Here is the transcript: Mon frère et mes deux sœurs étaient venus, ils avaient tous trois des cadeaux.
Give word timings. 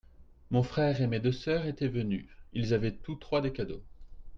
Mon 0.49 0.63
frère 0.63 0.99
et 0.99 1.05
mes 1.05 1.19
deux 1.19 1.31
sœurs 1.31 1.67
étaient 1.67 1.87
venus, 1.87 2.27
ils 2.53 2.73
avaient 2.73 2.91
tous 2.93 3.17
trois 3.17 3.39
des 3.41 3.53
cadeaux. 3.53 3.83